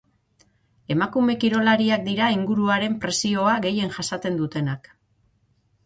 [0.95, 4.95] Emakume kirolariak dira inguruaren presioa gehien jasaten dutenak.